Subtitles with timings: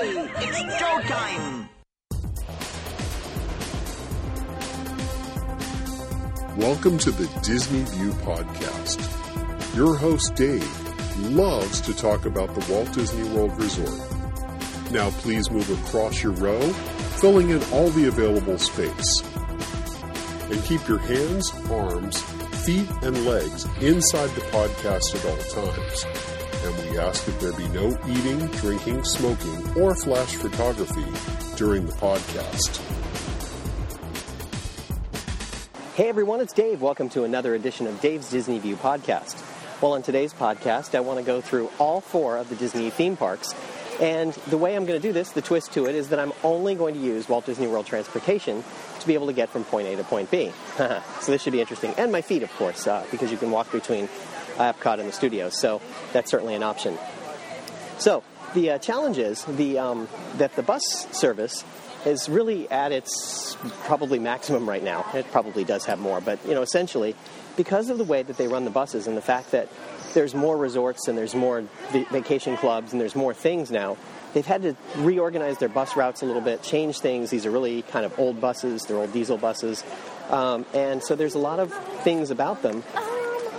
[0.00, 1.68] It's showtime!
[6.56, 9.74] Welcome to the Disney View Podcast.
[9.74, 14.92] Your host, Dave, loves to talk about the Walt Disney World Resort.
[14.92, 16.60] Now, please move across your row,
[17.20, 19.20] filling in all the available space.
[20.48, 22.20] And keep your hands, arms,
[22.64, 26.37] feet, and legs inside the podcast at all times.
[26.60, 31.04] And we ask that there be no eating, drinking, smoking, or flash photography
[31.56, 32.80] during the podcast.
[35.94, 36.82] Hey everyone, it's Dave.
[36.82, 39.40] Welcome to another edition of Dave's Disney View podcast.
[39.80, 43.16] Well, on today's podcast, I want to go through all four of the Disney theme
[43.16, 43.54] parks.
[44.00, 46.32] And the way I'm going to do this, the twist to it, is that I'm
[46.44, 48.62] only going to use Walt Disney World transportation
[49.00, 50.52] to be able to get from point A to point B.
[50.76, 51.94] so this should be interesting.
[51.98, 54.08] And my feet, of course, uh, because you can walk between
[54.58, 55.48] Epcot in the studio.
[55.48, 55.80] So
[56.12, 56.98] that's certainly an option.
[57.98, 58.22] So
[58.54, 61.64] the uh, challenge is the, um, that the bus service
[62.06, 65.04] is really at its probably maximum right now.
[65.14, 67.14] It probably does have more, but you know, essentially,
[67.56, 69.68] because of the way that they run the buses and the fact that
[70.14, 73.96] there's more resorts and there's more vacation clubs and there's more things now,
[74.32, 77.30] they've had to reorganize their bus routes a little bit, change things.
[77.30, 79.82] These are really kind of old buses, they're old diesel buses,
[80.30, 82.84] um, and so there's a lot of things about them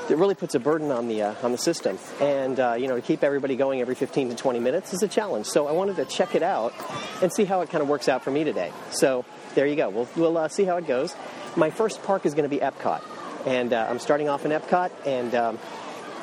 [0.10, 1.98] it really puts a burden on the uh, on the system.
[2.20, 5.08] And uh, you know, to keep everybody going every 15 to 20 minutes is a
[5.08, 5.46] challenge.
[5.46, 6.74] So I wanted to check it out
[7.22, 8.72] and see how it kind of works out for me today.
[8.92, 9.90] So there you go.
[9.90, 11.16] We'll we'll uh, see how it goes.
[11.56, 13.02] My first park is going to be Epcot,
[13.46, 15.60] and uh, I'm starting off in Epcot, and um,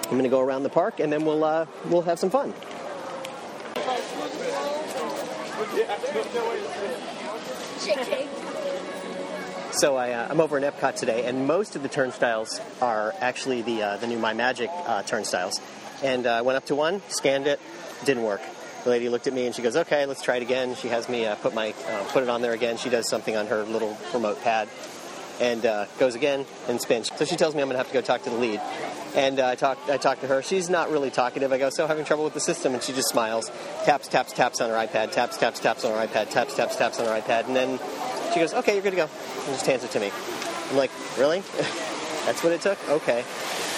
[0.04, 2.54] I'm going to go around the park, and then we'll uh, we'll have some fun.
[9.76, 13.60] So I, am uh, over in Epcot today, and most of the turnstiles are actually
[13.60, 15.60] the uh, the new My Magic uh, turnstiles.
[16.02, 17.60] And uh, I went up to one, scanned it,
[18.06, 18.40] didn't work.
[18.84, 21.10] The lady looked at me and she goes, "Okay, let's try it again." She has
[21.10, 21.72] me uh, put my
[22.08, 22.78] put it on there again.
[22.78, 24.70] She does something on her little remote pad,
[25.42, 25.60] and
[25.98, 27.10] goes again and spins.
[27.14, 28.62] So she tells me I'm going to have to go talk to the lead.
[29.14, 30.40] And I talk I talked to her.
[30.40, 31.52] She's not really talkative.
[31.52, 33.50] I go, "So having trouble with the system?" And she just smiles,
[33.84, 36.98] taps taps taps on her iPad, taps taps taps on her iPad, taps taps taps
[36.98, 37.78] on her iPad, and then
[38.36, 39.08] she goes, okay, you're good to go.
[39.46, 40.10] Just hands it to me.
[40.70, 41.40] I'm like, really?
[42.26, 42.78] That's what it took?
[42.88, 43.24] Okay.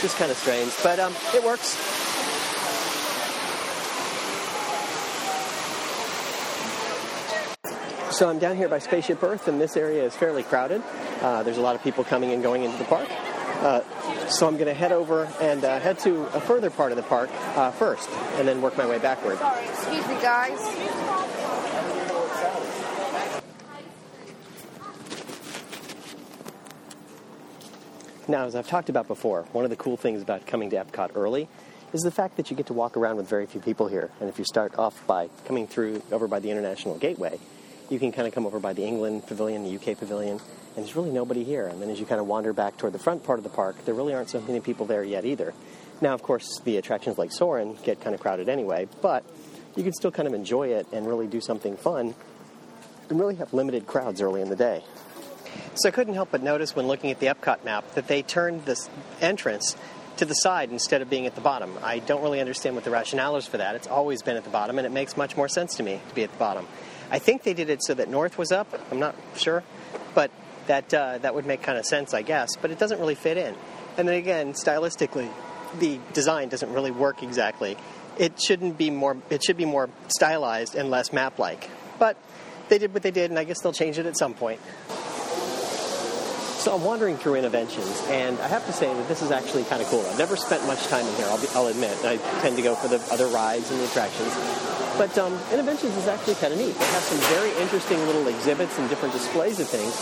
[0.01, 1.77] Just kind of strange, but um, it works.
[8.11, 10.83] So I'm down here by Spaceship Earth, and this area is fairly crowded.
[11.21, 13.09] Uh, there's a lot of people coming and going into the park.
[13.61, 13.83] Uh,
[14.29, 17.03] so I'm going to head over and uh, head to a further part of the
[17.03, 19.39] park uh, first, and then work my way backward.
[19.39, 21.48] Sorry, excuse me, guys.
[28.31, 31.13] Now, as I've talked about before, one of the cool things about coming to Epcot
[31.15, 31.49] early
[31.95, 34.11] is the fact that you get to walk around with very few people here.
[34.21, 37.41] And if you start off by coming through over by the International Gateway,
[37.89, 40.41] you can kind of come over by the England Pavilion, the UK Pavilion,
[40.77, 41.69] and there's really nobody here.
[41.69, 43.83] And then as you kind of wander back toward the front part of the park,
[43.87, 45.55] there really aren't so many people there yet either.
[46.03, 49.25] Now, of course, the attractions like Soarin' get kind of crowded anyway, but
[49.75, 52.15] you can still kind of enjoy it and really do something fun
[53.09, 54.85] and really have limited crowds early in the day.
[55.79, 58.65] So I couldn't help but notice when looking at the Epcot map that they turned
[58.65, 58.91] this
[59.21, 59.77] entrance
[60.17, 61.79] to the side instead of being at the bottom.
[61.85, 63.77] I don't really understand what the rationale is for that.
[63.77, 66.15] It's always been at the bottom, and it makes much more sense to me to
[66.17, 66.67] be at the bottom.
[67.13, 68.67] I think they did it so that north was up.
[68.91, 69.63] I'm not sure,
[70.17, 70.33] but
[70.67, 72.57] that uh, that would make kind of sense, I guess.
[72.61, 73.55] But it doesn't really fit in.
[73.97, 75.31] And then again, stylistically,
[75.79, 77.77] the design doesn't really work exactly.
[78.19, 79.17] It shouldn't be more.
[79.31, 81.71] It should be more stylized and less map-like.
[82.01, 82.17] But
[82.69, 84.61] they did what they did, and I guess they'll change it at some point.
[86.59, 89.81] So I'm wandering through Innoventions, and I have to say that this is actually kind
[89.81, 90.05] of cool.
[90.05, 91.97] I've never spent much time in here, I'll, be, I'll admit.
[92.05, 94.35] I tend to go for the other rides and the attractions.
[94.99, 96.75] But um, Innoventions is actually kind of neat.
[96.75, 99.95] They have some very interesting little exhibits and different displays of things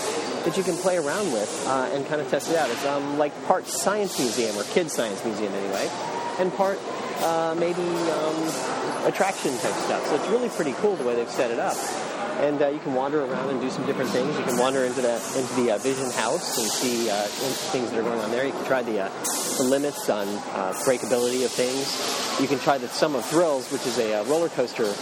[0.47, 2.71] that you can play around with uh, and kind of test it out.
[2.71, 5.91] It's um, like part science museum, or kids science museum anyway,
[6.39, 6.81] and part
[7.21, 10.07] uh, maybe um, attraction type stuff.
[10.07, 11.77] So it's really pretty cool the way they've set it up
[12.39, 14.37] and uh, you can wander around and do some different things.
[14.37, 17.23] You can wander into the into the uh, Vision House and see uh,
[17.73, 18.47] things that are going on there.
[18.47, 19.09] You can try the, uh,
[19.59, 22.41] the limits on uh, breakability of things.
[22.41, 24.93] You can try the Sum of Thrills, which is a, uh, roller coaster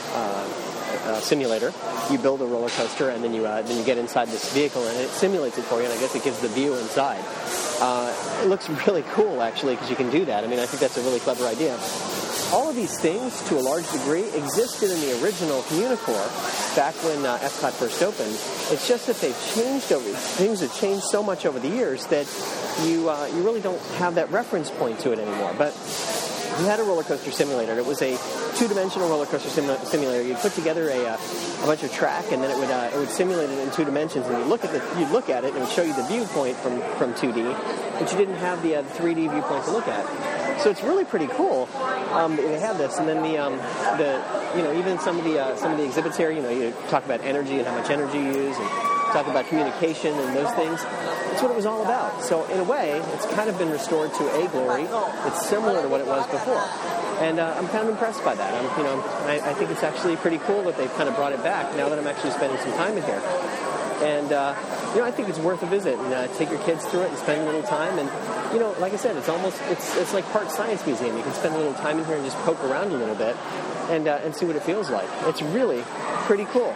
[1.20, 1.72] simulator.
[2.10, 4.96] You build a roller coaster and then you then you get inside this vehicle and
[4.98, 5.84] it simulates it for you.
[5.84, 7.24] And I guess it gives the view inside.
[8.42, 10.44] it looks really cool actually because you can do that.
[10.44, 11.76] I mean, I think that's a really clever idea
[12.54, 17.26] all of these things, to a large degree, existed in the original Communicore back when
[17.26, 18.30] uh, Epcot first opened.
[18.70, 22.26] It's just that they've changed over things have changed so much over the years that
[22.84, 25.52] you uh, you really don't have that reference point to it anymore.
[25.58, 25.74] But
[26.58, 27.76] he had a roller coaster simulator.
[27.76, 28.16] It was a
[28.56, 30.22] two-dimensional roller coaster sim- simulator.
[30.22, 31.18] You'd put together a, uh,
[31.62, 33.84] a bunch of track, and then it would uh, it would simulate it in two
[33.84, 34.26] dimensions.
[34.26, 36.06] And you look at the you look at it, and it would show you the
[36.06, 40.43] viewpoint from from 2D, but you didn't have the uh, 3D viewpoint to look at.
[40.62, 41.68] So it's really pretty cool.
[42.12, 43.56] Um, they have this, and then the um,
[43.98, 44.22] the
[44.56, 46.30] you know even some of the uh, some of the exhibits here.
[46.30, 48.68] You know, you talk about energy and how much energy you use, and
[49.12, 50.82] talk about communication and those things.
[50.82, 52.22] That's what it was all about.
[52.22, 54.86] So in a way, it's kind of been restored to a glory.
[55.26, 56.62] It's similar to what it was before,
[57.20, 58.54] and uh, I'm kind of impressed by that.
[58.54, 61.32] I'm you know I, I think it's actually pretty cool that they've kind of brought
[61.32, 63.22] it back now that I'm actually spending some time in here.
[64.02, 64.54] And uh,
[64.94, 67.08] you know, I think it's worth a visit and uh, take your kids through it
[67.08, 67.98] and spend a little time.
[67.98, 68.08] And
[68.54, 71.16] you know, like I said, it's almost it's it's like Park Science Museum.
[71.16, 73.36] You can spend a little time in here and just poke around a little bit
[73.90, 75.08] and uh, and see what it feels like.
[75.24, 75.82] It's really
[76.26, 76.74] pretty cool.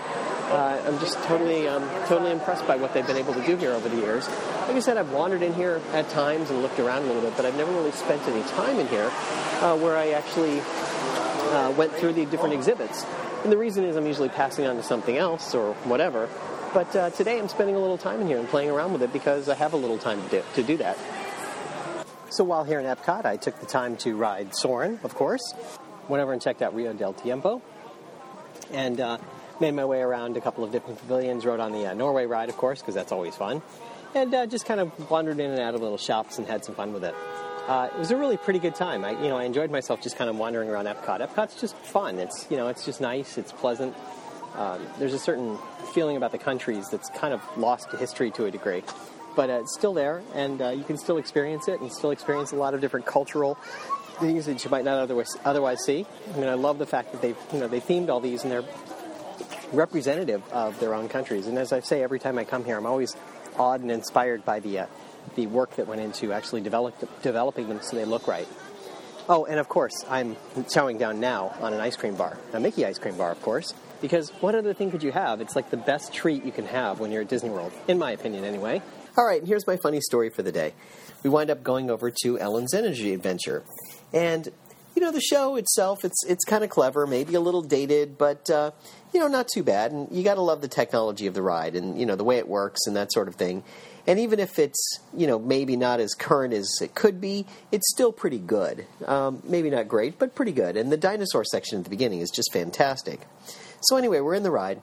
[0.51, 3.73] Uh, I'm just totally um, totally impressed by what they've been able to do here
[3.73, 4.27] over the years.
[4.67, 7.37] Like I said, I've wandered in here at times and looked around a little bit,
[7.37, 9.13] but I've never really spent any time in here
[9.61, 13.05] uh, where I actually uh, went through the different exhibits.
[13.45, 16.29] And the reason is I'm usually passing on to something else or whatever.
[16.75, 19.13] But uh, today I'm spending a little time in here and playing around with it
[19.13, 20.99] because I have a little time to do, to do that.
[22.31, 25.55] So while here in Epcot, I took the time to ride Soarin', of course.
[26.09, 27.63] Went over and checked out Rio del Tiempo.
[28.71, 29.17] And uh,
[29.61, 31.47] made my way around a couple of different pavilions.
[31.47, 33.63] Rode on the uh, Norway ride, of course, because that's always fun.
[34.15, 36.75] And uh, just kind of wandered in and out of little shops and had some
[36.75, 37.15] fun with it.
[37.67, 39.05] Uh, it was a really pretty good time.
[39.05, 41.27] I, you know, I enjoyed myself just kind of wandering around Epcot.
[41.27, 42.19] Epcot's just fun.
[42.19, 43.37] It's, you know, it's just nice.
[43.39, 43.95] It's pleasant.
[44.55, 45.59] Um, there's a certain
[45.95, 48.83] feeling about the countries that's kind of lost to history to a degree,
[49.37, 52.53] but uh, it's still there, and uh, you can still experience it and still experience
[52.53, 53.55] a lot of different cultural
[54.19, 56.05] things that you might not otherwise otherwise see.
[56.35, 58.51] I mean, I love the fact that they've, you know, they themed all these and
[58.51, 58.65] they're
[59.73, 61.47] representative of their own countries.
[61.47, 63.17] And as I say every time I come here, I'm always
[63.59, 64.87] awed and inspired by the uh,
[65.35, 68.49] the work that went into actually develop, developing them so they look right.
[69.29, 72.87] Oh, and of course, I'm chowing down now on an ice cream bar, a Mickey
[72.87, 75.41] ice cream bar, of course, because what other thing could you have?
[75.41, 78.13] It's like the best treat you can have when you're at Disney World, in my
[78.13, 78.83] opinion, anyway.
[79.17, 80.75] All right, here's my funny story for the day.
[81.23, 83.65] We wind up going over to Ellen's Energy Adventure,
[84.13, 84.49] and
[84.95, 88.51] you know the show itself, it's it's kind of clever, maybe a little dated, but
[88.51, 88.73] uh,
[89.13, 89.93] you know not too bad.
[89.93, 92.39] And you got to love the technology of the ride, and you know the way
[92.39, 93.63] it works and that sort of thing.
[94.07, 97.89] And even if it's you know maybe not as current as it could be, it's
[97.93, 98.87] still pretty good.
[99.07, 100.77] Um, maybe not great, but pretty good.
[100.77, 103.21] And the dinosaur section at the beginning is just fantastic.
[103.81, 104.83] So anyway, we're in the ride,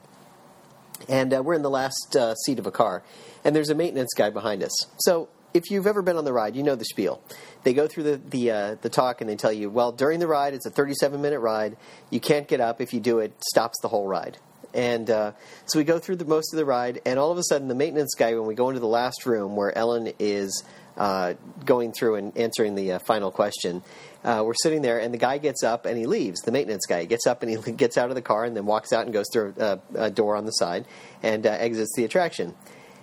[1.08, 3.02] and uh, we're in the last uh, seat of a car,
[3.44, 4.72] and there's a maintenance guy behind us.
[4.98, 7.20] So if you've ever been on the ride, you know the spiel.
[7.64, 10.26] They go through the the, uh, the talk and they tell you, well, during the
[10.26, 11.76] ride, it's a 37 minute ride.
[12.10, 12.80] You can't get up.
[12.80, 14.38] If you do, it stops the whole ride.
[14.74, 15.32] And uh,
[15.64, 17.74] so we go through the most of the ride, and all of a sudden, the
[17.74, 20.64] maintenance guy, when we go into the last room where Ellen is
[20.98, 21.34] uh,
[21.64, 23.82] going through and answering the uh, final question,
[24.26, 26.40] uh, we're sitting there, and the guy gets up and he leaves.
[26.40, 28.66] The maintenance guy he gets up and he gets out of the car and then
[28.66, 30.84] walks out and goes through a, a door on the side
[31.22, 32.54] and uh, exits the attraction.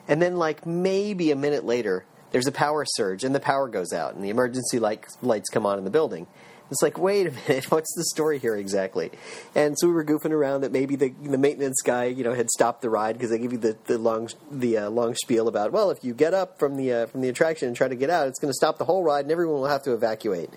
[0.07, 3.93] And then, like maybe a minute later, there's a power surge and the power goes
[3.93, 6.27] out and the emergency light, lights come on in the building.
[6.69, 9.11] It's like, wait a minute, what's the story here exactly?
[9.55, 12.49] And so we were goofing around that maybe the, the maintenance guy, you know, had
[12.49, 15.71] stopped the ride because they give you the, the long the uh, long spiel about,
[15.71, 18.09] well, if you get up from the uh, from the attraction and try to get
[18.09, 20.49] out, it's going to stop the whole ride and everyone will have to evacuate.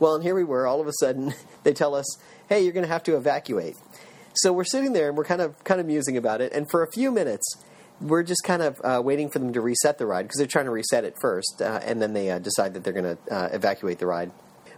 [0.00, 0.66] Well, and here we were.
[0.66, 1.34] All of a sudden,
[1.64, 2.06] they tell us,
[2.48, 3.76] hey, you're going to have to evacuate.
[4.34, 6.82] So we're sitting there and we're kind of kind of musing about it, and for
[6.82, 7.56] a few minutes
[8.00, 10.66] we're just kind of uh, waiting for them to reset the ride because they're trying
[10.66, 13.48] to reset it first, uh, and then they uh, decide that they're going to uh,
[13.52, 14.30] evacuate the ride.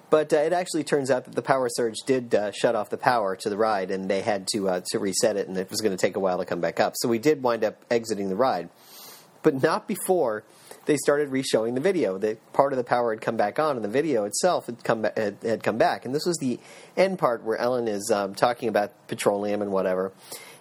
[0.09, 2.97] But uh, it actually turns out that the power surge did uh, shut off the
[2.97, 5.95] power to the ride, and they had to to reset it, and it was going
[5.95, 6.95] to take a while to come back up.
[6.97, 8.71] So we did wind up exiting the ride,
[9.43, 10.43] but not before
[10.87, 12.19] they started re-showing the video.
[12.19, 15.03] The part of the power had come back on, and the video itself had come
[15.03, 16.05] ba- had, had come back.
[16.05, 16.59] And this was the
[16.97, 20.13] end part where Ellen is um, talking about petroleum and whatever.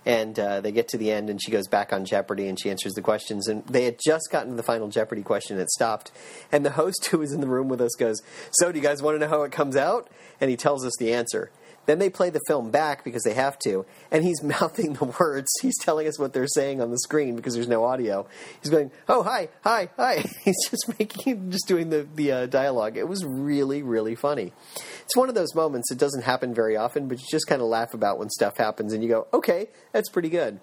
[0.05, 2.69] And uh, they get to the end and she goes back on jeopardy and she
[2.69, 3.47] answers the questions.
[3.47, 6.11] And they had just gotten to the final jeopardy question and it stopped.
[6.51, 8.21] And the host who was in the room with us goes
[8.51, 10.09] so do you guys want to know how it comes out?
[10.39, 11.51] And he tells us the answer
[11.85, 15.49] then they play the film back because they have to, and he's mouthing the words.
[15.61, 18.27] He's telling us what they're saying on the screen because there's no audio.
[18.61, 22.97] He's going, "Oh, hi, hi, hi." He's just making, just doing the the uh, dialogue.
[22.97, 24.53] It was really, really funny.
[25.03, 25.91] It's one of those moments.
[25.91, 28.93] It doesn't happen very often, but you just kind of laugh about when stuff happens,
[28.93, 30.59] and you go, "Okay, that's pretty good."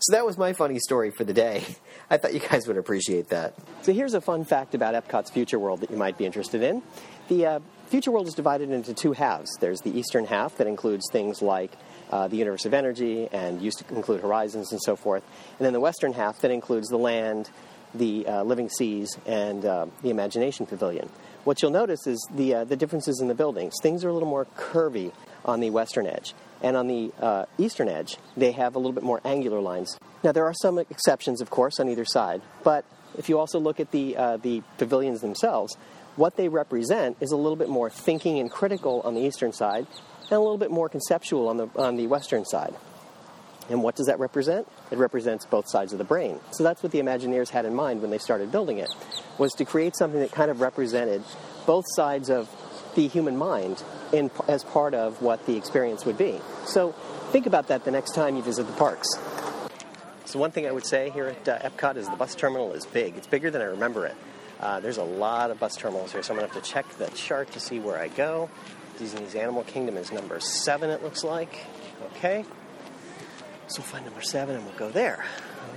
[0.00, 1.64] So that was my funny story for the day.
[2.10, 3.54] I thought you guys would appreciate that.
[3.82, 6.82] So here's a fun fact about Epcot's Future World that you might be interested in.
[7.28, 9.50] The uh, Future World is divided into two halves.
[9.58, 11.72] There's the eastern half that includes things like
[12.10, 15.24] uh, the universe of energy and used to include horizons and so forth.
[15.58, 17.50] And then the western half that includes the land,
[17.92, 21.10] the uh, Living Seas and uh, the Imagination Pavilion.
[21.42, 23.74] What you'll notice is the, uh, the differences in the buildings.
[23.82, 25.12] Things are a little more curvy
[25.44, 26.32] on the western edge,
[26.62, 29.98] and on the uh, eastern edge, they have a little bit more angular lines.
[30.22, 32.84] Now, there are some exceptions, of course, on either side, but
[33.18, 35.76] if you also look at the, uh, the pavilions themselves,
[36.16, 39.86] what they represent is a little bit more thinking and critical on the eastern side,
[40.22, 42.74] and a little bit more conceptual on the, on the western side.
[43.68, 44.66] And what does that represent?
[44.90, 46.40] It represents both sides of the brain.
[46.50, 48.92] So that's what the Imagineers had in mind when they started building it,
[49.38, 51.22] was to create something that kind of represented
[51.66, 52.48] both sides of
[52.96, 56.40] the human mind in, as part of what the experience would be.
[56.66, 56.92] So
[57.30, 59.08] think about that the next time you visit the parks.
[60.24, 62.86] So one thing I would say here at uh, Epcot is the bus terminal is
[62.86, 63.16] big.
[63.16, 64.16] It's bigger than I remember it.
[64.60, 66.88] Uh, there's a lot of bus terminals here, so I'm going to have to check
[66.98, 68.50] the chart to see where I go.
[68.98, 71.64] Disney's Animal Kingdom is number seven, it looks like.
[72.16, 72.44] Okay.
[73.68, 75.24] So we'll find number seven and we'll go there.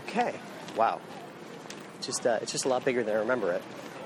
[0.08, 0.36] Okay.
[0.76, 1.00] Wow.
[2.02, 3.62] Just uh, it's just a lot bigger than I remember it.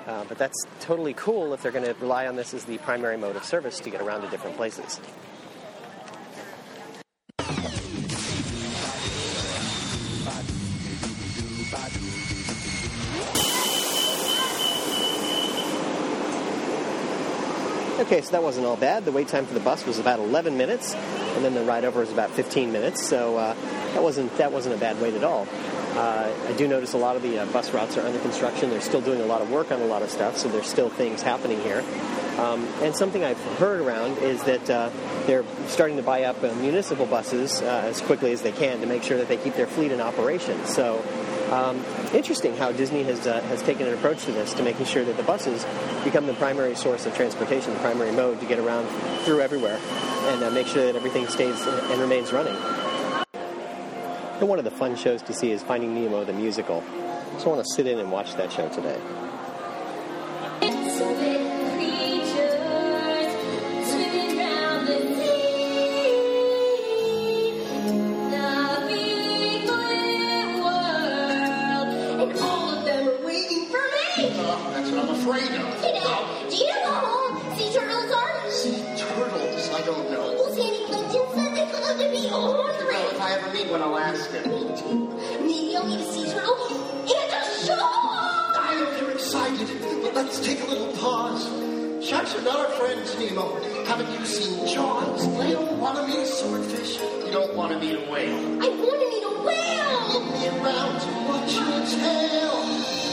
[0.05, 3.17] Uh, but that's totally cool if they're going to rely on this as the primary
[3.17, 5.01] mode of service to get around to different places.
[18.07, 19.03] Okay, so that wasn't all bad.
[19.03, 21.99] The wait time for the bus was about 11 minutes, and then the ride over
[21.99, 23.05] was about 15 minutes.
[23.05, 23.53] So uh,
[23.93, 25.45] that wasn't that wasn't a bad wait at all.
[25.91, 28.69] Uh, I do notice a lot of the uh, bus routes are under construction.
[28.69, 30.89] They're still doing a lot of work on a lot of stuff, so there's still
[30.89, 31.83] things happening here.
[32.37, 34.89] Um, and something I've heard around is that uh,
[35.25, 38.85] they're starting to buy up uh, municipal buses uh, as quickly as they can to
[38.85, 40.65] make sure that they keep their fleet in operation.
[40.65, 41.03] So
[41.51, 45.05] um, interesting how Disney has uh, has taken an approach to this to making sure
[45.05, 45.65] that the buses
[46.03, 48.87] become the primary source of transportation, the primary mode to get around
[49.23, 49.79] through everywhere,
[50.25, 52.55] and uh, make sure that everything stays and remains running.
[54.39, 56.83] And one of the fun shows to see is Finding Nemo the musical.
[57.39, 58.99] So I want to sit in and watch that show today.
[90.37, 91.45] Let's take a little pause.
[92.05, 93.59] Sharks are not our friends, Nemo.
[93.85, 95.25] Haven't you seen Jaws?
[95.25, 96.99] You don't want to meet a swordfish.
[97.25, 98.63] You don't want to meet a whale.
[98.63, 100.07] I want to meet a whale.
[100.13, 103.06] Look me around to watch your tail.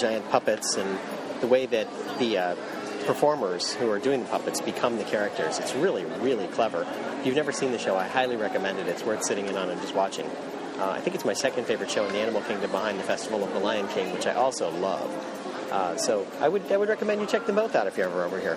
[0.00, 0.98] Giant puppets and
[1.40, 1.86] the way that
[2.18, 2.54] the uh,
[3.06, 5.58] performers who are doing the puppets become the characters.
[5.58, 6.86] It's really, really clever.
[7.20, 8.88] If you've never seen the show, I highly recommend it.
[8.88, 10.26] It's worth sitting in on and just watching.
[10.78, 13.44] Uh, I think it's my second favorite show in the Animal Kingdom behind the Festival
[13.44, 15.10] of the Lion King, which I also love.
[15.70, 18.24] Uh, so I would, I would recommend you check them both out if you're ever
[18.24, 18.56] over here.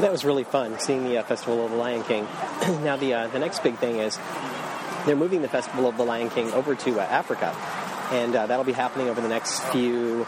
[0.00, 2.24] That was really fun seeing the uh, Festival of the Lion King.
[2.82, 4.18] now the uh, the next big thing is
[5.06, 7.54] they're moving the Festival of the Lion King over to uh, Africa,
[8.10, 10.26] and uh, that'll be happening over the next few,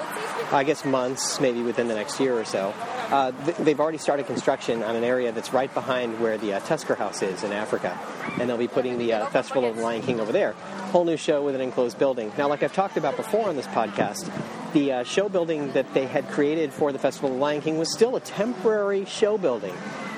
[0.52, 2.72] I guess, months, maybe within the next year or so.
[3.10, 6.60] Uh, th- they've already started construction on an area that's right behind where the uh,
[6.60, 7.96] Tusker House is in Africa,
[8.40, 10.52] and they'll be putting the uh, Festival of the Lion King over there.
[10.90, 12.32] Whole new show with an enclosed building.
[12.36, 14.28] Now, like I've talked about before on this podcast,
[14.72, 17.78] the uh, show building that they had created for the Festival of the Lion King
[17.78, 19.74] was still a temporary show building.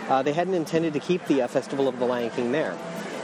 [0.09, 2.75] Uh, they hadn't intended to keep the Festival of the Lion King there.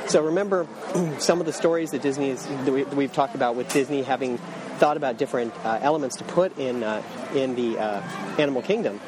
[0.08, 0.66] So remember
[1.18, 4.02] some of the stories that Disney is, that, we, that we've talked about with Disney
[4.02, 4.38] having
[4.78, 7.02] thought about different uh, elements to put in uh,
[7.34, 8.00] in the uh,
[8.38, 8.98] animal kingdom.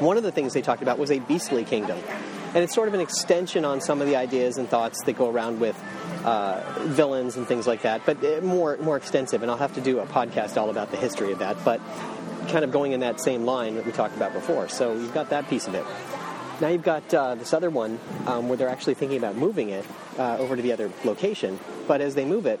[0.00, 1.98] One of the things they talked about was a beastly kingdom,
[2.54, 5.30] and it's sort of an extension on some of the ideas and thoughts that go
[5.30, 5.80] around with
[6.24, 9.42] uh, villains and things like that, but uh, more more extensive.
[9.42, 11.80] And I'll have to do a podcast all about the history of that, but
[12.48, 14.68] kind of going in that same line that we talked about before.
[14.68, 15.84] So you've got that piece of it.
[16.60, 19.84] Now you've got uh, this other one um, where they're actually thinking about moving it
[20.18, 22.60] uh, over to the other location, but as they move it,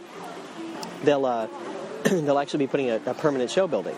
[1.02, 1.48] they'll uh,
[2.04, 3.96] they'll actually be putting a, a, permanent show building.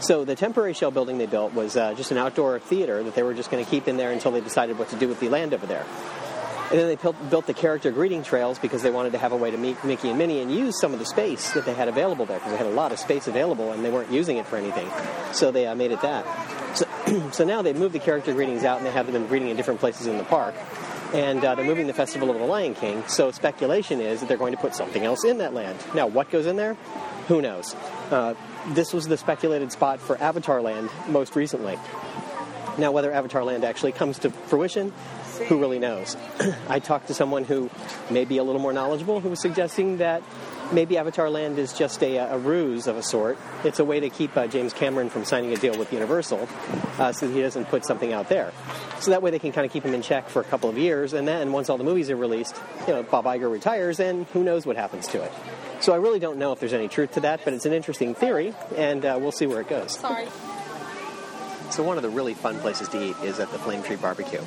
[0.00, 3.22] So the temporary show building they built was uh, just an outdoor theater that they
[3.22, 5.28] were just going to keep in there until they decided what to do with the
[5.28, 5.84] land over there.
[6.70, 9.36] And then they built, built the character greeting trails because they wanted to have a
[9.36, 11.88] way to meet Mickey and Minnie and use some of the space that they had
[11.88, 14.46] available there because they had a lot of space available and they weren't using it
[14.46, 14.88] for anything.
[15.34, 16.24] So they uh, made it that.
[16.74, 19.56] So, so now they've moved the character greetings out and they have them greeting in
[19.56, 20.54] different places in the park.
[21.12, 24.38] And uh, they're moving the Festival of the Lion King, so speculation is that they're
[24.38, 25.78] going to put something else in that land.
[25.94, 26.74] Now, what goes in there?
[27.28, 27.76] Who knows?
[28.10, 28.34] Uh,
[28.68, 31.78] this was the speculated spot for Avatar Land most recently.
[32.78, 34.94] Now, whether Avatar Land actually comes to fruition,
[35.48, 36.16] who really knows?
[36.68, 37.68] I talked to someone who
[38.10, 40.22] may be a little more knowledgeable who was suggesting that
[40.72, 43.38] maybe Avatar Land is just a, a ruse of a sort.
[43.64, 46.48] It's a way to keep uh, James Cameron from signing a deal with Universal
[46.98, 48.52] uh, so that he doesn't put something out there.
[49.00, 50.78] So that way they can kind of keep him in check for a couple of
[50.78, 52.54] years, and then once all the movies are released,
[52.86, 55.32] you know, Bob Iger retires, and who knows what happens to it.
[55.80, 58.14] So I really don't know if there's any truth to that, but it's an interesting
[58.14, 59.98] theory, and uh, we'll see where it goes.
[59.98, 60.28] Sorry.
[61.70, 64.42] So one of the really fun places to eat is at the Flame Tree Barbecue.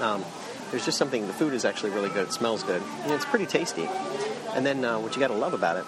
[0.00, 0.24] Um,
[0.72, 1.26] there's just something.
[1.26, 2.28] The food is actually really good.
[2.28, 2.82] It smells good.
[3.02, 3.88] And it's pretty tasty.
[4.54, 5.84] And then uh, what you got to love about it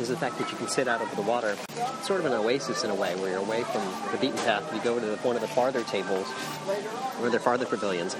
[0.00, 1.56] is the fact that you can sit out over the water.
[1.70, 3.82] It's sort of an oasis in a way, where you're away from
[4.12, 4.72] the beaten path.
[4.74, 6.26] You go to the, one of the farther tables,
[7.20, 8.16] or the farther pavilions.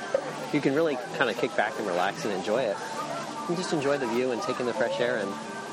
[0.52, 2.76] You can really kind of kick back and relax and enjoy it.
[3.48, 5.32] And just enjoy the view and take in the fresh air and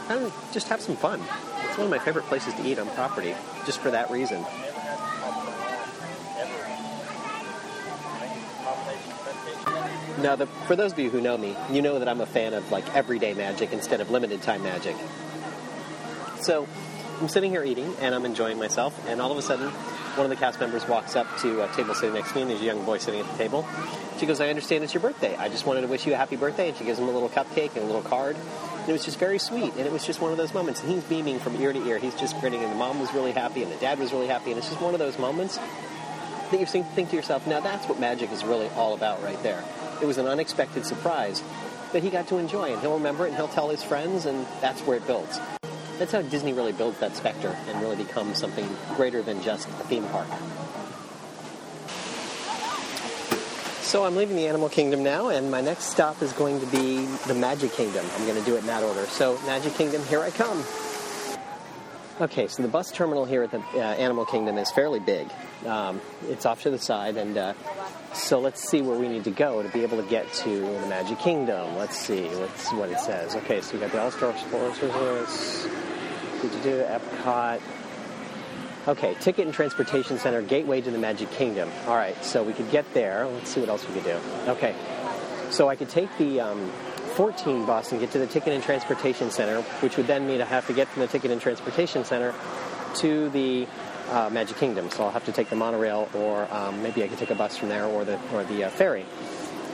[0.09, 1.21] of just have some fun.
[1.67, 3.33] It's one of my favorite places to eat on property,
[3.65, 4.45] just for that reason.
[10.25, 12.55] Now, the, for those of you who know me, you know that I'm a fan
[12.55, 14.95] of like everyday magic instead of limited time magic.
[16.41, 16.67] So,
[17.21, 20.31] I'm sitting here eating and I'm enjoying myself, and all of a sudden, one of
[20.31, 22.65] the cast members walks up to a table sitting next to me, and there's a
[22.65, 23.67] young boy sitting at the table.
[24.17, 25.35] She goes, I understand it's your birthday.
[25.35, 26.69] I just wanted to wish you a happy birthday.
[26.69, 28.35] And she gives him a little cupcake and a little card.
[28.35, 29.73] And it was just very sweet.
[29.75, 30.81] And it was just one of those moments.
[30.81, 31.99] And he's beaming from ear to ear.
[31.99, 32.63] He's just grinning.
[32.63, 34.49] And the mom was really happy, and the dad was really happy.
[34.49, 35.59] And it's just one of those moments
[36.49, 39.63] that you think to yourself, now that's what magic is really all about right there.
[40.01, 41.41] It was an unexpected surprise
[41.93, 44.45] that he got to enjoy, and he'll remember it and he'll tell his friends, and
[44.61, 45.39] that's where it builds.
[45.97, 49.71] That's how Disney really builds that specter and really becomes something greater than just a
[49.71, 50.27] theme park.
[53.81, 57.05] So I'm leaving the Animal Kingdom now, and my next stop is going to be
[57.27, 58.05] the Magic Kingdom.
[58.17, 59.05] I'm going to do it in that order.
[59.05, 60.63] So, Magic Kingdom, here I come.
[62.21, 65.27] Okay, so the bus terminal here at the uh, Animal Kingdom is fairly big.
[65.65, 65.99] Um,
[66.29, 67.53] it's off to the side, and uh,
[68.13, 70.87] so let's see where we need to go to be able to get to the
[70.87, 71.75] Magic Kingdom.
[71.75, 73.35] Let's see what's what it says.
[73.35, 75.67] Okay, so we got the All Star Sports Resorts,
[76.41, 77.59] Did you do Epcot.
[78.87, 81.69] Okay, Ticket and Transportation Center, Gateway to the Magic Kingdom.
[81.85, 83.27] All right, so we could get there.
[83.27, 84.19] Let's see what else we could do.
[84.47, 84.73] Okay,
[85.49, 86.71] so I could take the um,
[87.15, 90.45] 14 bus and get to the Ticket and Transportation Center, which would then mean I
[90.45, 92.33] have to get from the Ticket and Transportation Center
[92.95, 93.67] to the
[94.11, 94.89] uh, Magic Kingdom.
[94.89, 97.55] So I'll have to take the monorail, or um, maybe I could take a bus
[97.57, 99.05] from there, or the or the uh, ferry.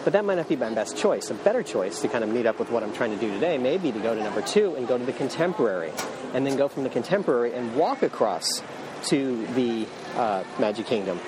[0.04, 1.30] But that might not be my best choice.
[1.30, 3.58] A better choice to kind of meet up with what I'm trying to do today
[3.58, 5.92] may be to go to number two and go to the Contemporary,
[6.34, 8.62] and then go from the Contemporary and walk across
[9.06, 11.20] to the uh, Magic Kingdom.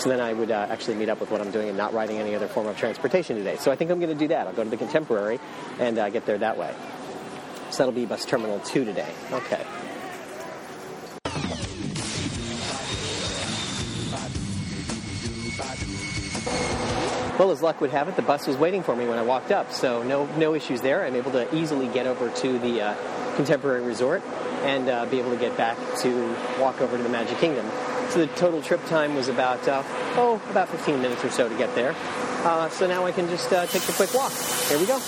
[0.00, 2.16] So then I would uh, actually meet up with what I'm doing and not riding
[2.16, 3.56] any other form of transportation today.
[3.56, 4.46] So I think I'm going to do that.
[4.46, 5.38] I'll go to the Contemporary
[5.78, 6.74] and uh, get there that way.
[7.70, 9.12] So that'll be bus terminal two today.
[9.30, 9.62] Okay.
[17.38, 19.52] Well, as luck would have it, the bus was waiting for me when I walked
[19.52, 21.04] up, so no no issues there.
[21.04, 24.22] I'm able to easily get over to the uh, Contemporary Resort
[24.62, 27.66] and uh, be able to get back to walk over to the Magic Kingdom.
[28.10, 29.84] So the total trip time was about uh,
[30.16, 31.94] oh about 15 minutes or so to get there.
[32.42, 34.32] Uh, so now I can just uh, take a quick walk.
[34.32, 34.98] Here we go.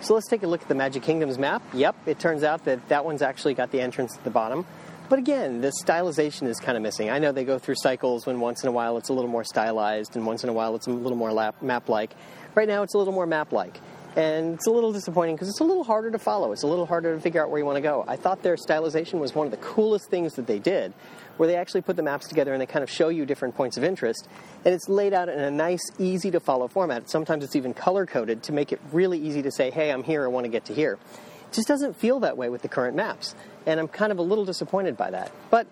[0.00, 1.62] So let's take a look at the Magic Kingdom's map.
[1.72, 4.66] Yep, it turns out that that one's actually got the entrance at the bottom.
[5.08, 7.10] But again, the stylization is kind of missing.
[7.10, 9.44] I know they go through cycles when once in a while it's a little more
[9.44, 12.14] stylized and once in a while it's a little more map like.
[12.54, 13.80] Right now it's a little more map like.
[14.16, 16.52] And it's a little disappointing because it's a little harder to follow.
[16.52, 18.04] It's a little harder to figure out where you want to go.
[18.06, 20.92] I thought their stylization was one of the coolest things that they did,
[21.40, 23.78] where they actually put the maps together and they kind of show you different points
[23.78, 24.28] of interest.
[24.62, 27.08] And it's laid out in a nice, easy to follow format.
[27.08, 30.22] Sometimes it's even color coded to make it really easy to say, hey, I'm here,
[30.22, 30.98] I want to get to here.
[31.48, 33.34] It just doesn't feel that way with the current maps.
[33.64, 35.32] And I'm kind of a little disappointed by that.
[35.48, 35.66] But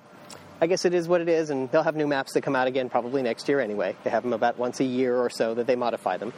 [0.59, 2.67] I guess it is what it is, and they'll have new maps that come out
[2.67, 3.95] again probably next year anyway.
[4.05, 6.33] They have them about once a year or so that they modify them.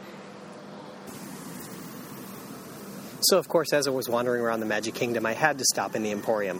[3.21, 5.95] So, of course, as I was wandering around the Magic Kingdom, I had to stop
[5.95, 6.59] in the Emporium.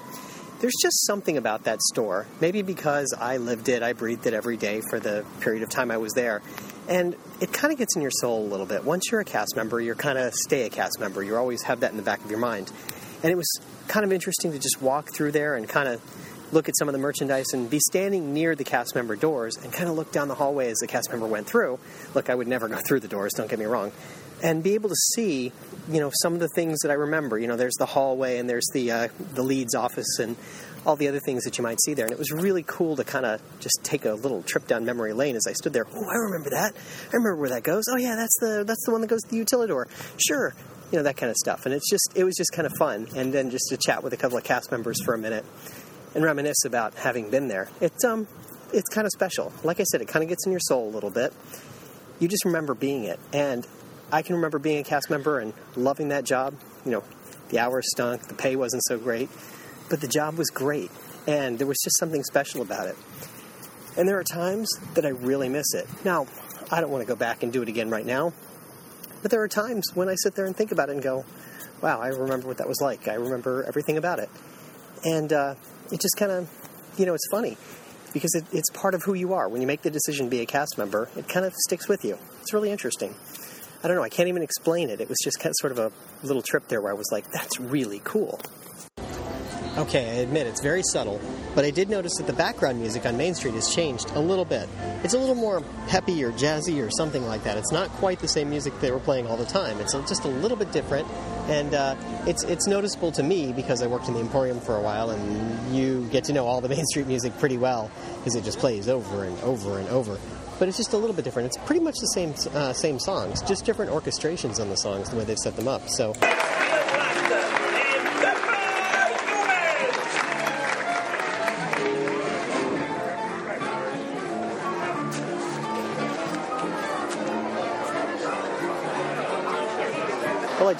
[0.62, 4.58] There's just something about that store, maybe because I lived it, I breathed it every
[4.58, 6.43] day for the period of time I was there,
[6.88, 8.84] and it kind of gets in your soul a little bit.
[8.84, 11.24] Once you're a cast member, you're kind of stay a cast member.
[11.24, 12.71] You always have that in the back of your mind.
[13.24, 13.52] And it was
[13.88, 16.00] kind of interesting to just walk through there and kind of
[16.54, 19.74] look at some of the merchandise and be standing near the cast member doors and
[19.74, 21.80] kind of look down the hallway as the cast member went through.
[22.13, 23.91] Look, I would never go through the doors, don't get me wrong.
[24.43, 25.51] And be able to see,
[25.89, 27.38] you know, some of the things that I remember.
[27.38, 30.36] You know, there's the hallway and there's the uh, the lead's office and
[30.86, 32.06] all the other things that you might see there.
[32.06, 35.13] And it was really cool to kind of just take a little trip down memory
[35.13, 35.86] lane as I stood there.
[35.93, 36.73] Oh, I remember that.
[36.75, 37.84] I remember where that goes.
[37.91, 39.86] Oh yeah, that's the that's the one that goes to the utilidor.
[40.27, 40.56] Sure,
[40.91, 41.65] you know that kind of stuff.
[41.65, 43.08] And it's just it was just kind of fun.
[43.15, 45.45] And then just to chat with a couple of cast members for a minute
[46.15, 47.69] and reminisce about having been there.
[47.80, 48.27] It's um,
[48.73, 49.51] it's kind of special.
[49.63, 51.34] Like I said, it kind of gets in your soul a little bit.
[52.19, 53.67] You just remember being it, and
[54.12, 56.54] I can remember being a cast member and loving that job.
[56.86, 57.04] You know,
[57.50, 59.30] the hours stunk, the pay wasn't so great,
[59.89, 60.91] but the job was great,
[61.28, 62.97] and there was just something special about it.
[63.97, 65.88] And there are times that I really miss it.
[66.06, 66.28] Now,
[66.71, 68.34] I don't want to go back and do it again right now,
[69.21, 71.26] but there are times when I sit there and think about it and go,
[71.82, 73.08] "Wow, I remember what that was like.
[73.08, 74.30] I remember everything about it."
[75.04, 75.56] And uh,
[75.91, 76.50] it just kind of,
[76.97, 77.58] you know, it's funny
[78.13, 79.50] because it, it's part of who you are.
[79.50, 82.06] When you make the decision to be a cast member, it kind of sticks with
[82.06, 82.17] you.
[82.41, 83.15] It's really interesting.
[83.83, 85.01] I don't know, I can't even explain it.
[85.01, 85.91] It was just kind of sort of a
[86.25, 88.39] little trip there where I was like, that's really cool.
[89.77, 91.21] Okay, I admit it's very subtle,
[91.55, 94.43] but I did notice that the background music on Main Street has changed a little
[94.43, 94.67] bit.
[95.01, 97.57] It's a little more peppy or jazzy or something like that.
[97.57, 99.79] It's not quite the same music they were playing all the time.
[99.79, 101.07] It's just a little bit different,
[101.47, 101.95] and uh,
[102.27, 105.73] it's it's noticeable to me because I worked in the Emporium for a while, and
[105.73, 108.89] you get to know all the Main Street music pretty well because it just plays
[108.89, 110.17] over and over and over.
[110.60, 111.45] But it's just a little bit different.
[111.47, 115.15] It's pretty much the same uh, same songs, just different orchestrations on the songs, the
[115.15, 115.88] way they've set them up.
[115.88, 116.13] So.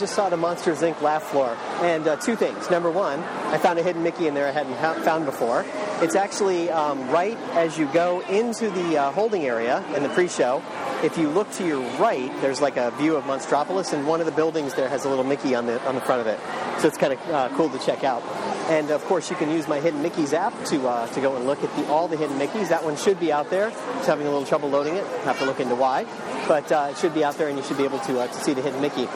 [0.02, 1.00] Just saw the Monsters Inc.
[1.02, 2.70] laugh floor, and uh, two things.
[2.72, 5.64] Number one, I found a hidden Mickey in there I hadn't ha- found before.
[6.02, 10.64] It's actually um, right as you go into the uh, holding area in the pre-show.
[11.04, 14.26] If you look to your right, there's like a view of Monstropolis, and one of
[14.26, 16.40] the buildings there has a little Mickey on the on the front of it.
[16.82, 18.24] So it's kind of uh, cool to check out.
[18.70, 21.46] And of course, you can use my Hidden Mickey's app to uh, to go and
[21.46, 22.70] look at the, all the Hidden Mickeys.
[22.70, 23.70] That one should be out there.
[23.70, 25.06] Just having a little trouble loading it.
[25.26, 26.06] Have to look into why,
[26.48, 28.34] but uh, it should be out there, and you should be able to uh, to
[28.34, 29.08] see the Hidden Mickey.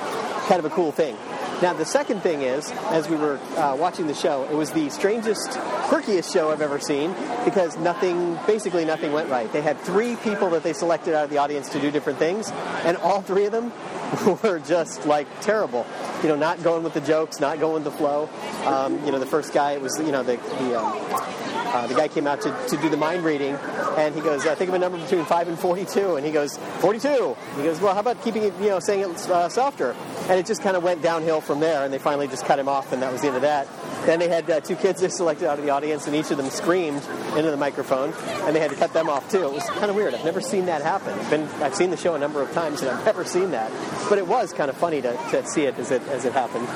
[0.47, 1.15] Kind of a cool thing.
[1.62, 4.89] Now, the second thing is, as we were uh, watching the show, it was the
[4.89, 5.51] strangest,
[5.88, 9.51] quirkiest show I've ever seen because nothing, basically nothing went right.
[9.53, 12.51] They had three people that they selected out of the audience to do different things,
[12.84, 13.71] and all three of them
[14.43, 15.86] were just like terrible.
[16.23, 18.29] You know, not going with the jokes, not going with the flow.
[18.65, 21.93] Um, you know, the first guy, it was, you know, the, the um, uh, the
[21.93, 23.53] guy came out to, to do the mind reading,
[23.97, 26.15] and he goes, uh, think of a number between 5 and 42.
[26.15, 27.35] And he goes, 42.
[27.57, 29.93] He goes, well, how about keeping it, you know, saying it uh, softer?
[30.29, 32.69] And it just kind of went downhill from there, and they finally just cut him
[32.69, 33.67] off, and that was the end of that.
[34.05, 36.38] Then they had uh, two kids they selected out of the audience, and each of
[36.38, 37.03] them screamed
[37.35, 38.13] into the microphone,
[38.45, 39.43] and they had to cut them off too.
[39.43, 40.13] It was kind of weird.
[40.13, 41.11] I've never seen that happen.
[41.13, 43.69] I've, been, I've seen the show a number of times, and I've never seen that.
[44.07, 46.67] But it was kind of funny to, to see it as it as it happened.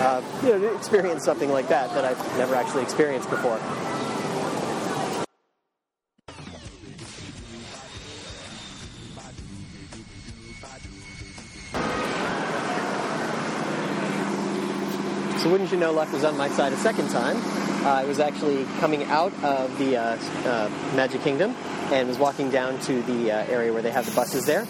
[0.00, 3.60] Uh, you know, to experience something like that that I've never actually experienced before.
[15.48, 17.38] So wouldn't you know, luck was on my side a second time.
[17.82, 21.56] Uh, I was actually coming out of the uh, uh, Magic Kingdom
[21.90, 24.66] and was walking down to the area where they have the buses there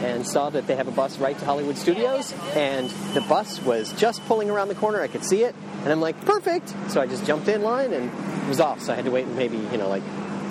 [0.00, 3.92] and saw that they have a bus right to Hollywood Studios and the bus was
[4.00, 5.02] just pulling around the corner.
[5.02, 6.74] I could see it and I'm like, perfect!
[6.88, 8.80] So I just jumped in line and it was off.
[8.80, 10.02] So I had to wait maybe, you know, like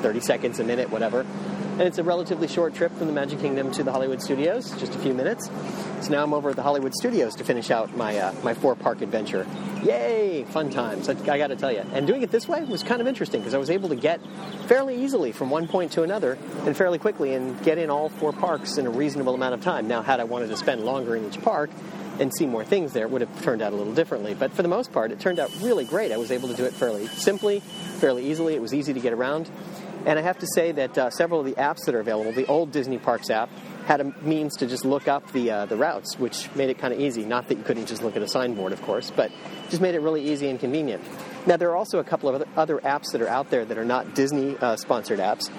[0.03, 1.25] 30 seconds, a minute, whatever.
[1.81, 4.93] And it's a relatively short trip from the Magic Kingdom to the Hollywood Studios, just
[4.93, 5.49] a few minutes.
[6.01, 8.75] So now I'm over at the Hollywood Studios to finish out my uh, my four
[8.75, 9.47] park adventure.
[9.83, 10.43] Yay!
[10.43, 11.09] Fun times.
[11.09, 11.83] I, I got to tell you.
[11.91, 14.21] And doing it this way was kind of interesting because I was able to get
[14.67, 18.31] fairly easily from one point to another and fairly quickly and get in all four
[18.31, 19.87] parks in a reasonable amount of time.
[19.87, 21.71] Now, had I wanted to spend longer in each park,
[22.19, 24.35] and see more things there, it would have turned out a little differently.
[24.35, 26.11] But for the most part, it turned out really great.
[26.11, 28.53] I was able to do it fairly simply, fairly easily.
[28.53, 29.49] It was easy to get around.
[30.05, 32.47] And I have to say that uh, several of the apps that are available, the
[32.47, 33.49] old Disney Parks app,
[33.85, 36.93] had a means to just look up the uh, the routes, which made it kind
[36.93, 37.25] of easy.
[37.25, 39.31] Not that you couldn't just look at a signboard, of course, but
[39.69, 41.03] just made it really easy and convenient.
[41.45, 43.85] Now there are also a couple of other, apps that are out there that are
[43.85, 45.49] not Disney uh, sponsored apps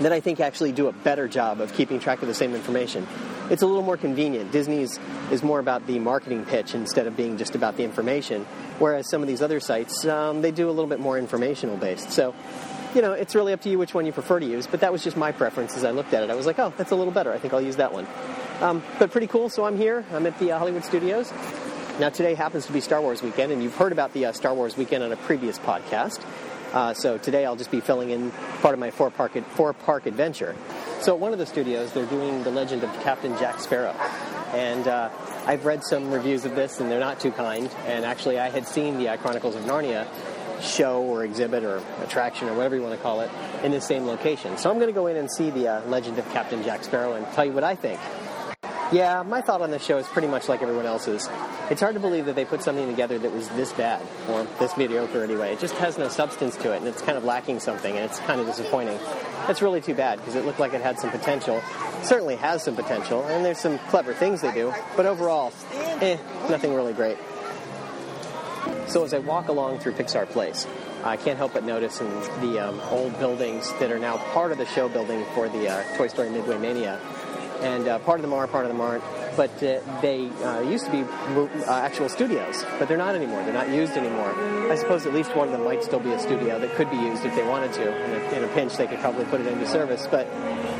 [0.00, 3.06] that I think actually do a better job of keeping track of the same information.
[3.50, 4.52] It's a little more convenient.
[4.52, 4.98] Disney's
[5.30, 8.44] is more about the marketing pitch instead of being just about the information,
[8.78, 12.12] whereas some of these other sites, um, they do a little bit more informational based.
[12.12, 12.34] So,
[12.94, 14.92] you know, it's really up to you which one you prefer to use, but that
[14.92, 16.30] was just my preference as I looked at it.
[16.30, 17.32] I was like, oh, that's a little better.
[17.32, 18.06] I think I'll use that one.
[18.60, 20.04] Um, but pretty cool, so I'm here.
[20.12, 21.32] I'm at the uh, Hollywood Studios.
[21.98, 24.54] Now, today happens to be Star Wars weekend, and you've heard about the uh, Star
[24.54, 26.24] Wars weekend on a previous podcast.
[26.72, 28.30] Uh, so today I'll just be filling in
[28.62, 30.54] part of my four park four park adventure.
[31.00, 33.92] So at one of the studios, they're doing the Legend of Captain Jack Sparrow,
[34.52, 35.10] and uh,
[35.46, 37.68] I've read some reviews of this, and they're not too kind.
[37.86, 40.06] And actually, I had seen the Chronicles of Narnia
[40.60, 43.30] show or exhibit or attraction or whatever you want to call it
[43.62, 44.56] in the same location.
[44.58, 47.14] So I'm going to go in and see the uh, Legend of Captain Jack Sparrow
[47.14, 48.00] and tell you what I think.
[48.92, 51.28] Yeah, my thought on this show is pretty much like everyone else's.
[51.70, 54.76] It's hard to believe that they put something together that was this bad, or this
[54.76, 55.52] mediocre anyway.
[55.52, 58.18] It just has no substance to it, and it's kind of lacking something, and it's
[58.18, 58.98] kind of disappointing.
[59.46, 61.62] That's really too bad because it looked like it had some potential.
[62.00, 65.52] It certainly has some potential, and there's some clever things they do, but overall,
[66.00, 66.16] eh,
[66.48, 67.16] nothing really great.
[68.86, 70.66] So as I walk along through Pixar Place,
[71.04, 72.08] I can't help but notice in
[72.40, 75.96] the um, old buildings that are now part of the show building for the uh,
[75.96, 77.00] Toy Story Midway Mania
[77.60, 79.04] and uh, part of them are, part of them aren't.
[79.36, 83.42] But uh, they uh, used to be uh, actual studios, but they're not anymore.
[83.44, 84.34] They're not used anymore.
[84.70, 86.96] I suppose at least one of them might still be a studio that could be
[86.96, 88.04] used if they wanted to.
[88.04, 90.26] In a, in a pinch, they could probably put it into service, but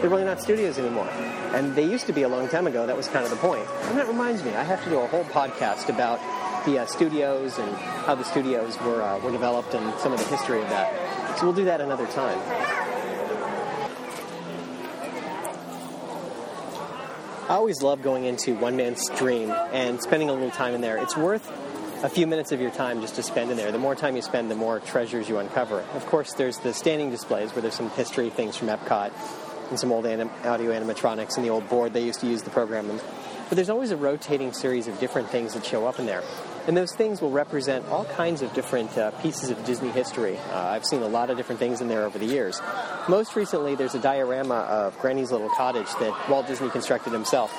[0.00, 1.08] they're really not studios anymore.
[1.54, 2.86] And they used to be a long time ago.
[2.86, 3.66] That was kind of the point.
[3.84, 6.18] And that reminds me, I have to do a whole podcast about
[6.64, 10.26] the uh, studios and how the studios were uh, were developed and some of the
[10.26, 11.38] history of that.
[11.38, 12.38] So we'll do that another time.
[17.48, 20.98] I always love going into One Man's Dream and spending a little time in there.
[20.98, 21.50] It's worth
[22.04, 23.72] a few minutes of your time just to spend in there.
[23.72, 25.80] The more time you spend, the more treasures you uncover.
[25.94, 29.10] Of course, there's the standing displays where there's some history things from Epcot
[29.68, 32.50] and some old anim- audio animatronics and the old board they used to use to
[32.50, 32.86] program.
[33.48, 36.22] But there's always a rotating series of different things that show up in there.
[36.66, 40.36] And those things will represent all kinds of different uh, pieces of Disney history.
[40.36, 42.60] Uh, I've seen a lot of different things in there over the years.
[43.08, 47.52] Most recently, there's a diorama of Granny's Little Cottage that Walt Disney constructed himself.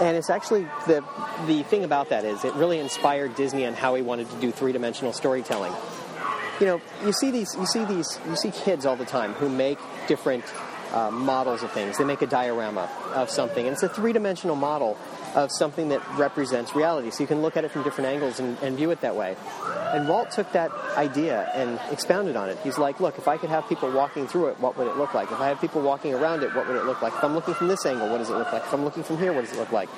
[0.00, 1.04] And it's actually the
[1.46, 4.52] the thing about that is it really inspired Disney on how he wanted to do
[4.52, 5.72] three dimensional storytelling.
[6.60, 9.48] You know, you see these you see these you see kids all the time who
[9.48, 10.44] make different
[10.92, 11.98] uh, models of things.
[11.98, 14.96] They make a diorama of something, and it's a three dimensional model
[15.34, 17.10] of something that represents reality.
[17.10, 19.36] So you can look at it from different angles and, and, view it that way.
[19.92, 22.58] And Walt took that idea and expounded on it.
[22.64, 25.14] He's like, look, if I could have people walking through it, what would it look
[25.14, 25.30] like?
[25.30, 27.12] If I have people walking around it, what would it look like?
[27.12, 28.62] If I'm looking from this angle, what does it look like?
[28.62, 29.88] If I'm looking from here, what does it look like?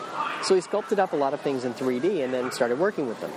[0.43, 3.21] So he sculpted up a lot of things in 3D and then started working with
[3.21, 3.31] them.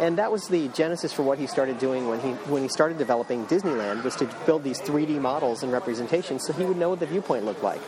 [0.00, 2.98] And that was the genesis for what he started doing when he when he started
[2.98, 7.00] developing Disneyland was to build these 3D models and representations so he would know what
[7.00, 7.80] the viewpoint looked like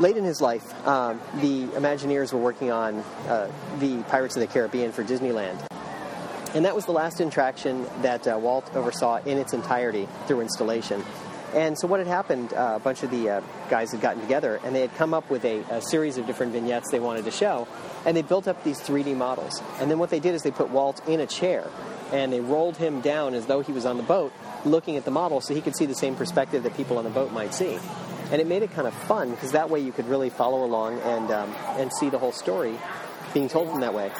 [0.00, 4.46] late in his life, um, the Imagineers were working on uh, the Pirates of the
[4.46, 5.64] Caribbean for Disneyland.
[6.54, 11.04] And that was the last attraction that uh, Walt oversaw in its entirety through installation.
[11.54, 14.60] And so, what had happened, uh, a bunch of the uh, guys had gotten together
[14.64, 17.30] and they had come up with a, a, series of different vignettes they wanted to
[17.30, 17.66] show,
[18.04, 19.62] and they built up these 3D models.
[19.80, 21.68] And then, what they did is they put Walt in a chair
[22.12, 24.32] and they rolled him down as though he was on the boat
[24.64, 27.10] looking at the model so he could see the same perspective that people on the
[27.10, 27.78] boat might see
[28.30, 31.00] and it made it kind of fun because that way you could really follow along
[31.00, 32.78] and um, and see the whole story
[33.32, 34.10] being told in that way.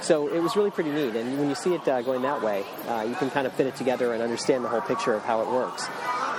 [0.00, 2.62] So it was really pretty neat, and when you see it uh, going that way,
[2.88, 5.40] uh, you can kind of fit it together and understand the whole picture of how
[5.40, 5.88] it works.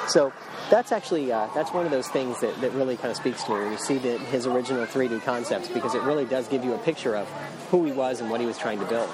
[0.07, 0.31] So
[0.69, 3.53] that's actually uh, that's one of those things that, that really kind of speaks to
[3.53, 6.73] me when you see the, his original 3D concepts because it really does give you
[6.73, 7.27] a picture of
[7.69, 9.09] who he was and what he was trying to build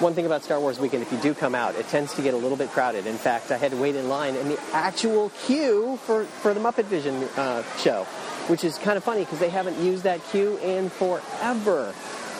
[0.00, 2.34] one thing about Star Wars Weekend, if you do come out, it tends to get
[2.34, 3.06] a little bit crowded.
[3.06, 6.60] In fact, I had to wait in line in the actual queue for, for the
[6.60, 8.04] Muppet Vision uh, show,
[8.48, 11.94] which is kind of funny because they haven't used that queue in forever.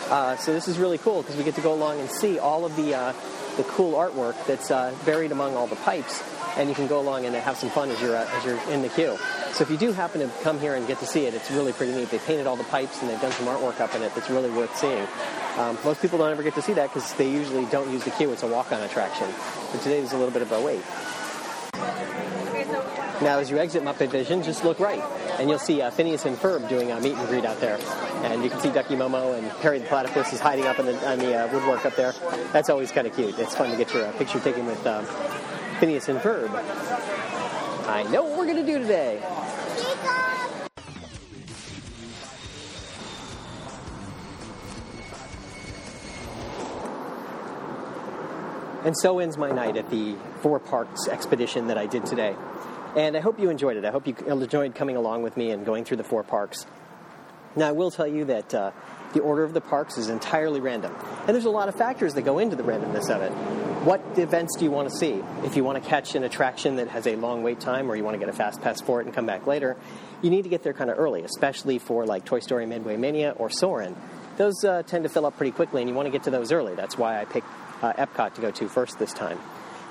[0.09, 2.63] Uh, so this is really cool because we get to go along and see all
[2.63, 3.13] of the uh,
[3.57, 6.23] the cool artwork that's uh, buried among all the pipes,
[6.55, 8.81] and you can go along and have some fun as you're uh, as you're in
[8.81, 9.17] the queue.
[9.51, 11.73] So if you do happen to come here and get to see it, it's really
[11.73, 12.09] pretty neat.
[12.09, 14.51] They painted all the pipes and they've done some artwork up in it that's really
[14.51, 15.07] worth seeing.
[15.57, 18.11] Um, most people don't ever get to see that because they usually don't use the
[18.11, 18.31] queue.
[18.31, 19.27] It's a walk-on attraction.
[19.71, 20.83] But today there's a little bit of a wait.
[23.19, 25.01] Now, as you exit Muppet Vision, just look right,
[25.39, 27.79] and you'll see uh, Phineas and Ferb doing a meet and greet out there.
[28.23, 31.09] And you can see Ducky Momo and Perry the Platypus is hiding up in the,
[31.09, 32.13] on the uh, woodwork up there.
[32.53, 33.37] That's always kind of cute.
[33.37, 35.05] It's fun to get your uh, picture taken with um,
[35.79, 36.49] Phineas and Ferb.
[37.87, 39.21] I know what we're going to do today.
[48.83, 52.35] And so ends my night at the Four Parks expedition that I did today.
[52.95, 53.85] And I hope you enjoyed it.
[53.85, 56.65] I hope you enjoyed coming along with me and going through the four parks.
[57.55, 58.71] Now, I will tell you that uh,
[59.13, 60.95] the order of the parks is entirely random.
[61.25, 63.31] And there's a lot of factors that go into the randomness of it.
[63.83, 65.23] What events do you want to see?
[65.43, 68.03] If you want to catch an attraction that has a long wait time or you
[68.03, 69.77] want to get a fast pass for it and come back later,
[70.21, 73.31] you need to get there kind of early, especially for like Toy Story Midway Mania
[73.37, 73.95] or Soarin'.
[74.37, 76.51] Those uh, tend to fill up pretty quickly and you want to get to those
[76.51, 76.75] early.
[76.75, 77.47] That's why I picked
[77.81, 79.39] uh, Epcot to go to first this time.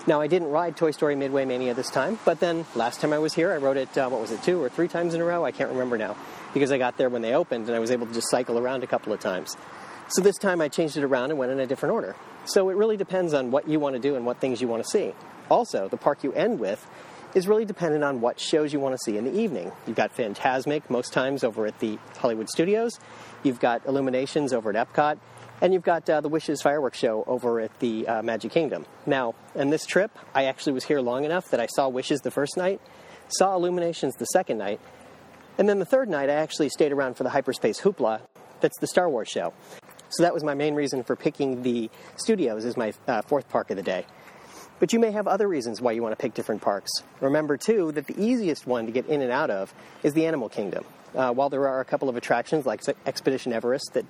[0.09, 3.19] Now, I didn't ride Toy Story Midway Mania this time, but then last time I
[3.19, 5.25] was here, I rode it, uh, what was it, two or three times in a
[5.25, 5.45] row?
[5.45, 6.17] I can't remember now,
[6.55, 8.85] because I got there when they opened and I was able to just cycle around
[8.85, 9.57] a couple of times.
[10.11, 12.15] So this time I changed it around and went in a different order.
[12.45, 14.85] So it really depends on what you want to do and what things you want
[14.85, 15.13] to see.
[15.51, 16.87] Also, the park you end with
[17.35, 19.73] is really dependent on what shows you want to see in the evening.
[19.89, 23.01] You've got Fantasmic most times over at the Hollywood Studios,
[23.43, 25.19] you've got Illuminations over at Epcot,
[25.61, 28.87] and you've got uh, the Wishes fireworks show over at the uh, Magic Kingdom.
[29.07, 32.31] Now, in this trip, I actually was here long enough that I saw Wishes the
[32.31, 32.81] first night,
[33.29, 34.81] saw Illuminations the second night,
[35.59, 38.21] and then the third night I actually stayed around for the Hyperspace Hoopla.
[38.61, 39.53] That's the Star Wars show.
[40.11, 43.71] So that was my main reason for picking the studios as my uh, fourth park
[43.71, 44.07] of the day.
[44.79, 46.91] But you may have other reasons why you want to pick different parks.
[47.21, 50.51] Remember, too, that the easiest one to get in and out of is the Animal
[50.51, 50.85] Kingdom.
[51.15, 54.05] Uh, while there are a couple of attractions like Expedition Everest that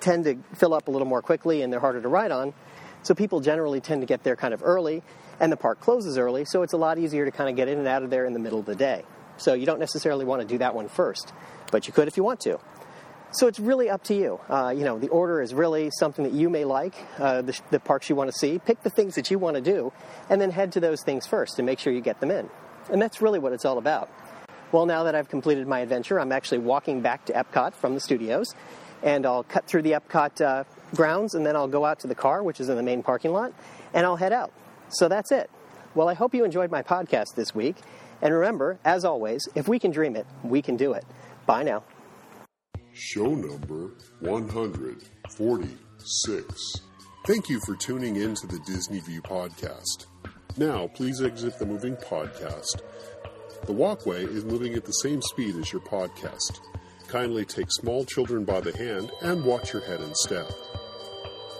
[0.00, 2.54] tend to fill up a little more quickly and they're harder to ride on.
[3.02, 5.02] So people generally tend to get there kind of early,
[5.38, 7.78] and the park closes early, so it's a lot easier to kind of get in
[7.78, 9.04] and out of there in the middle of the day.
[9.36, 11.32] So you don't necessarily want to do that one first,
[11.70, 12.58] but you could if you want to.
[13.32, 14.40] So it's really up to you.
[14.48, 17.80] Uh, you know, the order is really something that you may like, uh, the, the
[17.80, 18.58] parks you want to see.
[18.58, 19.92] Pick the things that you want to do,
[20.30, 22.48] and then head to those things first and make sure you get them in.
[22.90, 24.08] And that's really what it's all about.
[24.70, 28.00] Well, now that I've completed my adventure, I'm actually walking back to Epcot from the
[28.00, 28.54] studios,
[29.04, 30.64] and I'll cut through the Epcot uh,
[30.96, 33.32] grounds, and then I'll go out to the car, which is in the main parking
[33.32, 33.52] lot,
[33.92, 34.52] and I'll head out.
[34.88, 35.48] So that's it.
[35.94, 37.76] Well, I hope you enjoyed my podcast this week.
[38.22, 41.04] And remember, as always, if we can dream it, we can do it.
[41.46, 41.84] Bye now.
[42.92, 46.74] Show number 146.
[47.26, 50.06] Thank you for tuning in to the Disney View podcast.
[50.56, 52.80] Now, please exit the moving podcast.
[53.66, 56.60] The walkway is moving at the same speed as your podcast.
[57.14, 60.50] Kindly take small children by the hand and watch your head and step.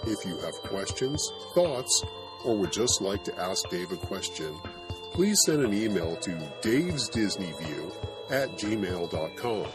[0.05, 2.05] If you have questions, thoughts,
[2.45, 4.53] or would just like to ask Dave a question,
[5.13, 7.95] please send an email to davesdisneyview
[8.31, 9.67] at gmail.com.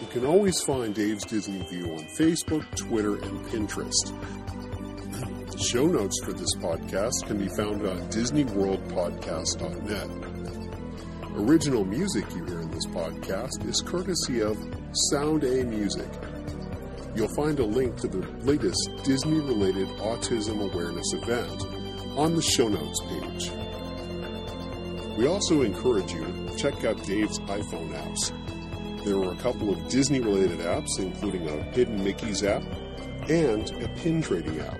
[0.00, 4.14] You can always find Dave's Disney View on Facebook, Twitter, and Pinterest.
[5.62, 10.08] Show notes for this podcast can be found on DisneyWorldPodcast.net.
[11.34, 14.56] Original music you hear in this podcast is courtesy of
[14.94, 16.08] Sound A Music.
[17.14, 21.62] You'll find a link to the latest Disney related autism awareness event
[22.18, 23.50] on the show notes page.
[25.16, 29.04] We also encourage you to check out Dave's iPhone apps.
[29.06, 32.62] There are a couple of Disney related apps, including a Hidden Mickey's app
[33.30, 34.78] and a pin trading app.